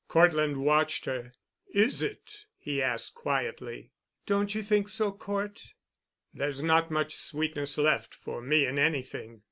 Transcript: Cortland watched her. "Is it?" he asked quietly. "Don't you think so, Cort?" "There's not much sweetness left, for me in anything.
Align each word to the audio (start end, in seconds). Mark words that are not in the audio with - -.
Cortland 0.07 0.57
watched 0.63 1.05
her. 1.05 1.31
"Is 1.75 2.01
it?" 2.01 2.45
he 2.57 2.81
asked 2.81 3.13
quietly. 3.13 3.91
"Don't 4.25 4.55
you 4.55 4.63
think 4.63 4.89
so, 4.89 5.11
Cort?" 5.11 5.61
"There's 6.33 6.63
not 6.63 6.89
much 6.89 7.15
sweetness 7.15 7.77
left, 7.77 8.15
for 8.15 8.41
me 8.41 8.65
in 8.65 8.79
anything. 8.79 9.39